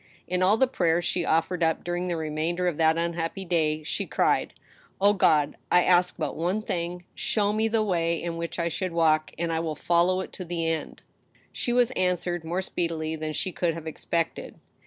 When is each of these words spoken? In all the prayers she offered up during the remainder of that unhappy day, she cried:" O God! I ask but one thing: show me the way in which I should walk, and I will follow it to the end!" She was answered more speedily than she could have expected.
In 0.27 0.41
all 0.41 0.57
the 0.57 0.65
prayers 0.65 1.05
she 1.05 1.23
offered 1.25 1.61
up 1.61 1.83
during 1.83 2.07
the 2.07 2.17
remainder 2.17 2.67
of 2.67 2.77
that 2.77 2.97
unhappy 2.97 3.45
day, 3.45 3.83
she 3.83 4.07
cried:" 4.07 4.51
O 4.99 5.13
God! 5.13 5.55
I 5.71 5.83
ask 5.83 6.15
but 6.17 6.35
one 6.35 6.63
thing: 6.63 7.03
show 7.13 7.53
me 7.53 7.67
the 7.67 7.83
way 7.83 8.15
in 8.19 8.35
which 8.35 8.57
I 8.57 8.67
should 8.67 8.93
walk, 8.93 9.31
and 9.37 9.53
I 9.53 9.59
will 9.59 9.75
follow 9.75 10.21
it 10.21 10.33
to 10.33 10.43
the 10.43 10.65
end!" 10.65 11.03
She 11.51 11.71
was 11.71 11.91
answered 11.91 12.43
more 12.43 12.63
speedily 12.63 13.15
than 13.15 13.33
she 13.33 13.51
could 13.51 13.75
have 13.75 13.85
expected. 13.85 14.57